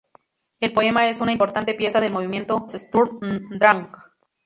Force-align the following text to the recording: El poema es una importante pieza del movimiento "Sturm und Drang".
El 0.61 0.73
poema 0.73 1.07
es 1.11 1.21
una 1.21 1.31
importante 1.31 1.75
pieza 1.75 2.01
del 2.01 2.11
movimiento 2.11 2.67
"Sturm 2.75 3.19
und 3.21 3.51
Drang". 3.59 3.91